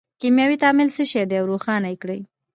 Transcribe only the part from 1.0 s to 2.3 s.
شی دی او روښانه یې کړئ.